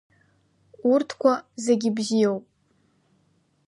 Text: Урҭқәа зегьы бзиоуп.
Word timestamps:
Урҭқәа 0.91 1.31
зегьы 1.63 1.89
бзиоуп. 1.95 2.43